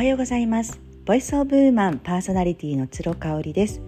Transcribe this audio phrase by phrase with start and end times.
[0.00, 0.80] はようございます。
[1.04, 3.82] ボイスオブウーマンパーソナリティの鶴香織です。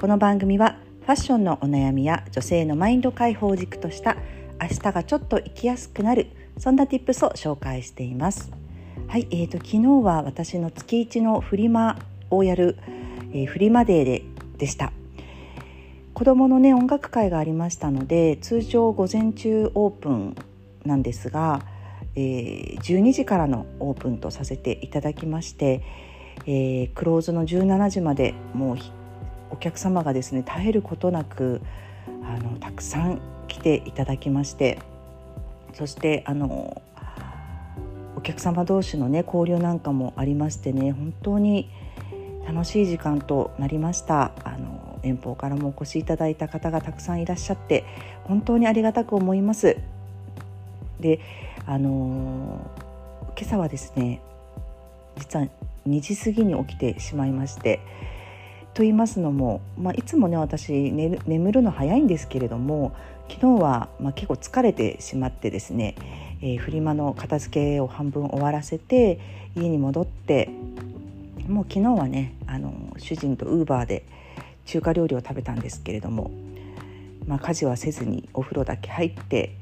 [0.00, 4.16] この番組はファッションのお悩みや女性のマインド解放軸とした
[4.58, 8.50] 明日がちょっと生きやすくなるそんな tips を紹介しています。
[9.08, 11.98] はい、えーと昨日は私の月一のフリマ
[12.30, 12.78] をやる、
[13.34, 14.22] えー、フリマデーで
[14.56, 14.90] でした。
[16.14, 20.34] 子どものね音楽会がありましたので通常午前中オープン
[20.86, 21.60] なんですが、
[22.18, 25.82] え、12時からのオープンとさせていただきまして、
[26.46, 28.78] え、クローズの17時までもう
[29.50, 31.60] お客様がですね絶えることなく
[32.24, 34.78] あのたくさん来ていただきまして
[35.72, 36.82] そしてあの
[38.16, 41.70] お客様同士のね交流なんかもありましてね本当に
[42.46, 44.32] 楽しい時間となりました。
[44.42, 47.84] あの遠方からもお越しいただいた方がたくさんいらっしゃって
[48.24, 49.76] 本当にありがたく思います。
[50.98, 51.20] で
[51.68, 52.66] あの
[53.36, 54.22] 今朝はですね
[55.18, 55.46] 実は
[55.86, 57.80] 2時過ぎに起きてしまいまして
[58.72, 62.96] と言いますのも、まあ、いつもね私寝眠るの早いんですけれども
[63.28, 65.94] 昨日は、まあ、結構疲れてしまってですね、
[66.40, 69.20] え、フリマの片付けを半分終わらせて
[69.54, 70.48] 家に戻って
[71.48, 74.06] もう昨日はねあの主人とウーバーで
[74.64, 76.30] 中華料理を食べたんですけれども、
[77.26, 79.52] まあ、家事はせずにお風呂だけ入って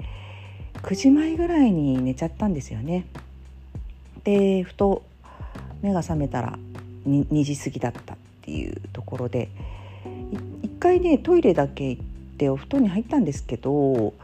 [0.87, 3.07] 9時前ぐらいに寝ちゃったんですよね。
[4.23, 5.03] でふと
[5.83, 6.57] 目が覚めたら
[7.09, 9.49] 2, 2時過ぎだったっていうところで
[10.63, 12.03] 一回ねトイレだけ行っ
[12.39, 14.15] てお布団に入ったんですけど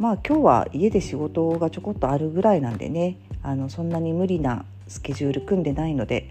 [0.00, 6.28] まあ今日は家で仕事がちょこっとあるぐらいなんでねあのそんなに無理なスケジュール組んでないので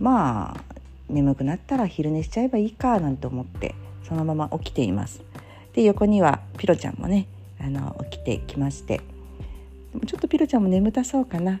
[0.00, 0.74] まあ
[1.08, 5.22] 眠くなったら昼寝しちゃえばいいかなんて思ってそのまま起きています。
[5.74, 7.28] で横にはピロちゃんもね
[7.60, 8.98] あの起きてきまして。
[9.92, 11.60] でもちょっとピロちゃんも眠たそうかな。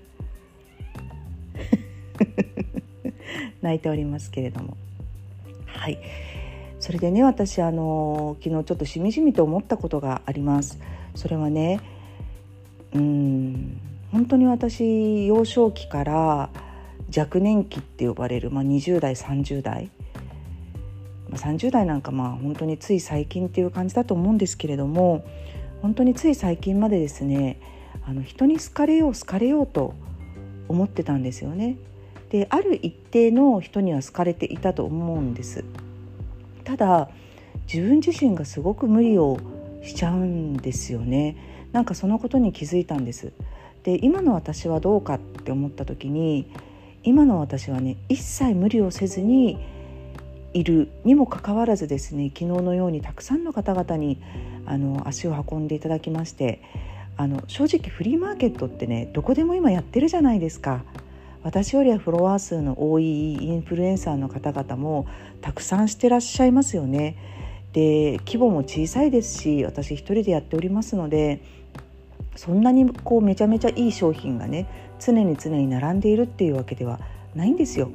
[3.62, 4.76] 泣いておりますけれども。
[5.66, 5.98] はい。
[6.80, 10.78] それでね私あの昨日ちょっとしみじみと思ったことがあります。
[11.14, 11.80] それはね
[12.94, 13.80] うん
[14.12, 16.50] 本当に私幼少期から
[17.16, 19.90] 若年期って呼ばれる、まあ、20代30代、
[21.28, 25.24] まあ、30代なんかまあ本当につい最近っていう感じだと思うんですけれども
[25.86, 27.60] 本当につい最近までですね
[28.04, 29.94] あの人に好かれよう好かれようと
[30.66, 31.76] 思ってたんですよね。
[32.28, 35.64] である一定の人には好かれていたと思うんです。
[36.64, 37.08] ただ
[37.72, 39.38] 自分自身がすごく無理を
[39.84, 41.36] しちゃうんですよね。
[41.70, 43.30] なんかそのことに気づいたんです。
[43.84, 46.50] で今の私はどうかって思った時に
[47.04, 49.56] 今の私はね一切無理をせずに
[50.52, 54.20] いるにもかかわらずですね昨日のようにたくさんの方々に
[54.66, 56.60] あの足を運んでいただきまして
[57.16, 60.82] あの正直フリーマーケットってねどこでも今やってるじゃないですか。
[61.42, 65.06] 私よりはフォロワー数の多いインフルエンサーの方々も
[65.40, 67.16] たくさんしてらっしゃいますよね。
[67.72, 71.40] で規模も小さいですし私一人でやっておりますので
[72.34, 74.66] そんなにこうめちゃめちゃいい商品がね
[74.98, 76.98] 常に常に並んでいるっていうわけでは
[77.34, 77.90] ないんですよ。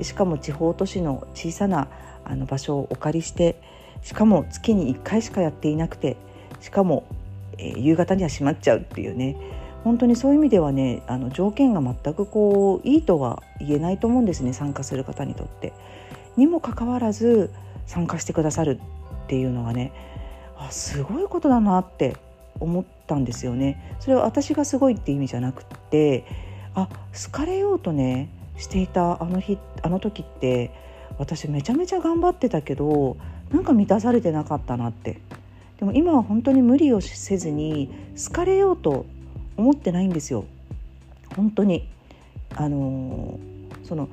[0.00, 1.88] しかも地方都市の小さな
[2.24, 3.60] あの場所をお借りして
[4.02, 6.16] しかも月に1回しかやっていなくて
[6.60, 7.04] しかも、
[7.58, 9.36] えー、夕方には閉まっちゃうっていうね
[9.84, 15.72] 本当にそういう意味ではねあの条件が全くこういいとは言えないと思うんですね参加する方にとって。
[16.36, 17.50] にもかかわらず
[17.86, 18.80] 参加してくださる
[19.24, 19.92] っていうのはね
[20.56, 22.16] あすごいことだなって
[22.60, 23.96] 思ったんですよね。
[24.00, 26.24] それは私がすごいって意味じゃなくって
[26.74, 26.88] あ
[27.24, 30.70] 好かれようとねしていたあの日あの時って
[31.18, 33.16] 私めちゃめちゃ頑張ってたけど
[33.52, 35.20] なんか満たされてなかったなって。
[35.78, 39.04] でも今は本当に無理をせずに好かれようと
[39.56, 40.44] 思ってないんですよ。
[41.36, 41.88] 本当に。
[42.54, 43.38] あの
[43.82, 44.08] その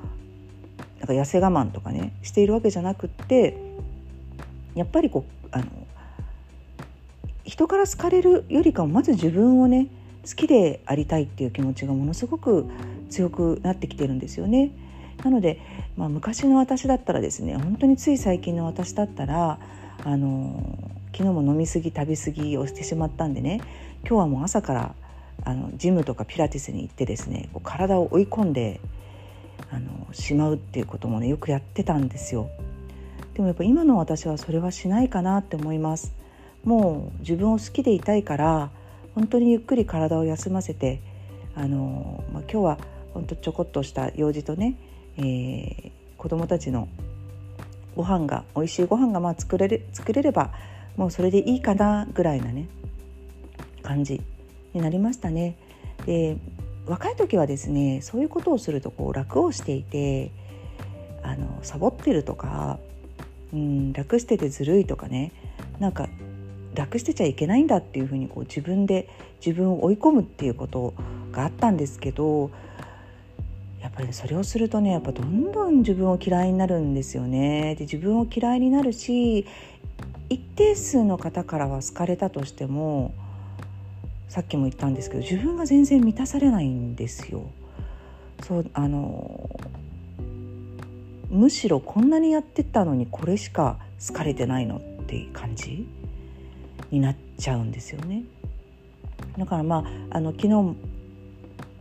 [0.98, 3.56] なんか痩せ我慢とかねしているわけじゃなくって
[4.74, 5.64] やっぱりこうあの
[7.44, 9.88] 人から好かれるよりかもまず自分をね
[10.26, 12.66] 好きでありたいっていう気持ちがものすごく
[13.08, 14.70] 強くなってきてるんですよね。
[15.24, 15.60] なので、
[15.96, 19.58] まあ、昔の私だったらですね本当につい最近の私だったら
[20.04, 20.78] あの
[21.12, 23.60] 昨日も飲み過ぎ食べ過ぎをしてしまったんでね
[24.02, 24.94] 今日はもう朝から
[25.44, 28.80] あのジムとかピラティスに行ってですねこう体を追い込んで
[29.70, 32.48] あのしまうっていうこともねよくやってたんですよ。
[33.34, 36.12] でもやっぱ今の私はそれはしないかなって思います。
[36.64, 38.70] もう自分を好きでいたいから
[39.14, 41.00] 本当にゆっくり体を休ませて
[41.54, 42.78] あの、まあ、今日は
[43.14, 44.76] 本当ちょこっとした用事とね、
[45.18, 46.88] えー、子供たちの
[47.96, 50.52] ご飯が美味しいご飯がまあ作れる作れれば
[50.96, 52.68] もうそれでいいかなぐらいなね
[53.82, 54.20] 感じ
[54.72, 55.56] になりましたね。
[56.06, 56.36] で
[56.86, 60.30] 若い時はですねそういうことをするとこう楽をしていて
[61.22, 62.78] あのサボってるとか、
[63.52, 65.32] うん、楽しててずるいとかね
[65.78, 66.08] なんか
[66.74, 69.08] 楽してちゃいけないんだっていうふうにこう自分で
[69.44, 70.94] 自分を追い込むっていうこと
[71.32, 72.50] があったんですけど
[73.80, 77.74] やっぱりそれをするとねやっぱどんどん自分を嫌いになるんですよね。
[77.76, 79.46] で自分を嫌いになるし
[80.28, 83.14] 一定数の方からは好かれたとしても
[84.28, 87.50] さっきも言ったんですけど自分が全然満たされないんですよ。
[88.42, 89.50] そうあの
[91.30, 95.86] むしろこんなにやってたのにこれしか好かれてないのっていう感じ
[96.90, 98.24] になっちゃうんですよね。
[99.38, 100.76] だからまああの昨日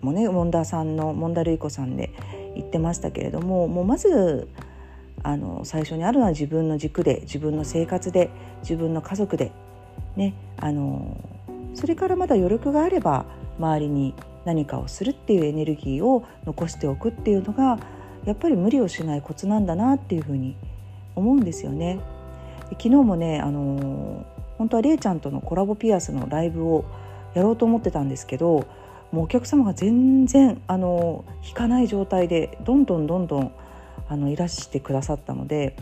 [0.01, 2.11] もねモンダさんのモンダルイコさんで
[2.55, 4.47] 言ってましたけれどももうまず
[5.23, 8.29] あの最初にあるのは自分の軸で自分の生活で
[8.61, 9.51] 自分の家族で
[10.15, 11.17] ねあの
[11.73, 13.25] それからまだ余力があれば
[13.57, 14.13] 周りに
[14.45, 17.79] 何かをするっていうエネルギーを残しておくっていうのが
[18.25, 20.55] やっぱり無理をしないコツなんだなっていうふうに
[21.15, 21.99] 思うんですよね。
[22.71, 24.25] 昨日もねあの
[24.57, 26.85] 本当はれいちゃんとのコラボピアスのライブを
[27.33, 28.65] やろうと思ってたんですけど
[29.11, 33.51] もうお客様が全然あの引かない状態でどんどんどんどん
[34.07, 35.75] あのいらしてくださったので、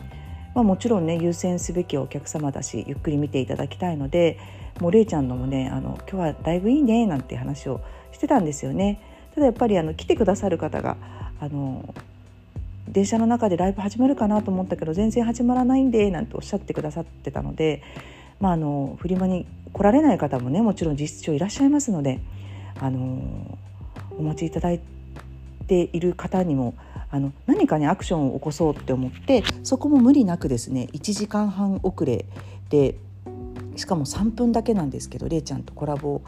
[0.56, 4.40] まあ、もちろんね優先すべきお客様だしゆっくり見ていただきたいので
[4.80, 7.82] もうれいちゃんのもねあの今日はだいぶいいねなんて話を
[8.12, 9.02] してたんですよね。
[9.34, 10.98] ただやっぱりあの来てくださる方が
[11.40, 11.94] あの
[12.88, 17.84] 電車の中でライブ始まるかなと思ったけど全然始まらないんでなんておっしゃってくださってたので、
[18.40, 22.20] まあ、あのフリマに来られない方もねもちろん実質上いらっしゃいますので
[22.80, 23.58] あの
[24.18, 24.82] お待ちいただい
[25.68, 26.76] ている方にも
[27.10, 32.26] あの何かにアクションを起こそうって思ってそこも無理なくですね1時間半遅れ
[32.70, 32.96] で
[33.76, 36.22] しかも3分だけなんですけどれいちゃんとコラボ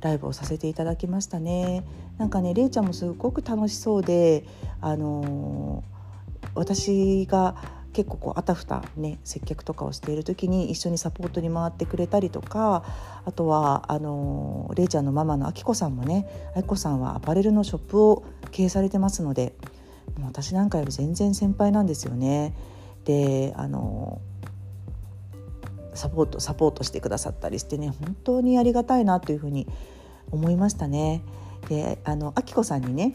[0.00, 1.82] ライブをさせていただきましたね。
[2.18, 4.44] なんかねれいちゃんもすごく楽しそうで
[4.80, 5.82] あの、
[6.54, 7.56] 私が
[7.94, 12.84] 結構こうあたふたね接客とかをしている時に一緒にサポートに回ってくれたりとか
[13.24, 19.54] あとはあのれいちゃんのママのあきこさんもねあきこさんはアパレルのショップを経営されてますので
[20.18, 22.54] もう私なんかより全然先輩なんですよね。
[23.04, 24.20] であの
[25.94, 29.68] サポートサポートしてくださったりしてね本当にありがたいなというふうに
[30.32, 31.22] 思いましたね。
[31.68, 33.14] であのあきこさんにね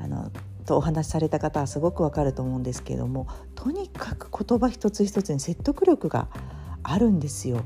[0.00, 0.32] あの
[0.66, 6.28] とお話しされた方はすごくわかると思うんですけれどもとにかく言葉一つ一つに説得力が
[6.82, 7.64] あるんですよ。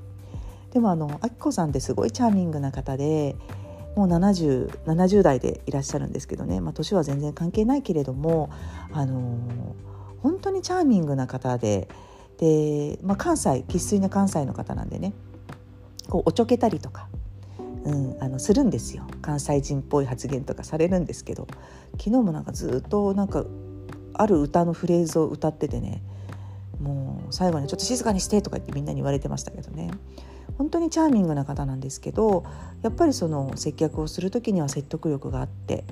[0.72, 3.34] でもあのあきこさんってすごいチャーミングな方で
[3.96, 8.50] もう 70, 70代でいらっしゃるんですけどね、まあ、年は全然関係ないけれども、
[8.92, 11.88] あのー、本当にチャーミングな方で
[12.38, 15.12] で、まあ、関西生粋な関西の方なんでね
[16.08, 17.08] こうおちょけたりとか、
[17.84, 19.04] うん、あのするんですよ。
[19.22, 21.46] 関西人っぽい発言とかされるんですけど。
[21.92, 23.44] 昨日もなんかずっとなんか
[24.14, 26.02] ある歌のフレーズを歌っててね。
[26.80, 29.90] もう最後に「ちょっと静かにして」とか言ってみんなに言われてましたけどね。
[30.56, 32.44] 本当にチャーミングな方なんですけど
[32.82, 35.84] やっぱりその接客をする時には説得力があって。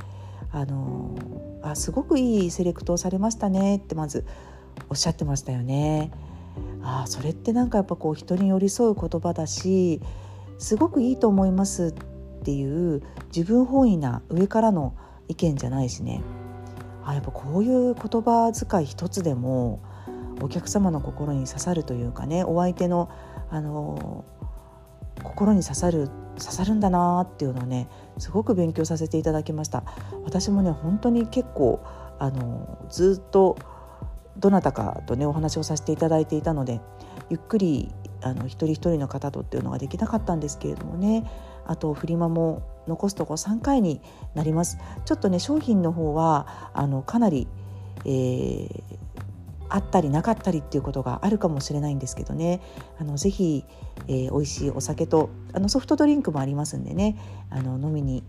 [0.50, 1.14] あの
[1.62, 4.24] あすごくいいセレクトをされましたねってまず
[4.88, 6.10] おっしゃってましたよね。
[6.82, 10.00] あそれってなんかやっぱこう人に寄り添う言葉だし
[10.58, 11.94] すごくいいと思います
[12.40, 13.02] っていう
[13.34, 14.94] 自分本位な上からの
[15.28, 16.22] 意見じゃないしね。
[17.04, 19.80] あやっぱこういう言葉遣い一つでも
[20.42, 23.08] お客様の心に刺さるというかねお相手の
[23.50, 24.24] あの
[25.22, 27.88] 心に刺さる刺さるんだなっていうのをね
[28.18, 29.84] すごく勉強させていただきました。
[30.24, 31.80] 私もね本当に結構
[32.18, 33.56] あのずっと
[34.36, 36.80] どなたかとねお話をさせていただいていたので
[37.30, 37.90] ゆっくり
[38.22, 41.24] あの一人一人の方とっていうのができなかったんですけれどもね。
[41.66, 44.00] あとフリマも残すとこ3回に
[44.34, 44.78] なります。
[45.04, 47.46] ちょっとね商品の方はあのかなり、
[48.04, 48.68] えー、
[49.68, 52.60] あったりなかったりっていうことがあるかもしれないんですけどね。
[52.98, 53.64] あのぜひ、
[54.08, 57.18] えー、美味しいお酒とあのソフトドリンクもありますんでね。
[57.50, 58.24] あの飲みに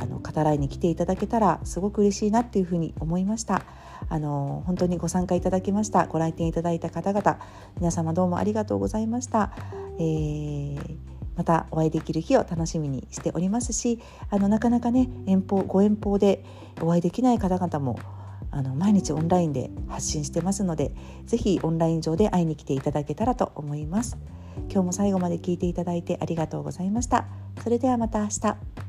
[0.00, 3.62] あの語らいに来ていただけたらすごく嬉しいなっていうふうに思いました。
[4.08, 6.06] あの本当にご参加いただきました。
[6.06, 7.38] ご来店いただいた方々
[7.76, 9.52] 皆様どうもありがとうございました、
[9.98, 10.96] えー、
[11.36, 16.44] またお会いできる日を楽しみにしておりますしあのなかなかね遠方ご遠方で
[16.80, 17.98] お会いできない方々も
[18.50, 20.92] あの毎日オンラインで発信してますので
[21.26, 24.16] ぜひオンライン上で会いに来ていただけたらと思います。
[24.70, 27.26] 今日も最後まで聞いていただいてありがとうございました。
[27.62, 28.87] それではまた明日。